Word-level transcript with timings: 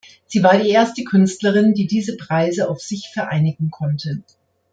Sie 0.25 0.41
war 0.41 0.57
die 0.57 0.71
erste 0.71 1.03
Künstlerin, 1.03 1.75
die 1.75 1.85
diese 1.85 2.17
Preise 2.17 2.69
auf 2.71 2.81
sich 2.81 3.09
vereinigen 3.13 3.69
konnte. 3.69 4.23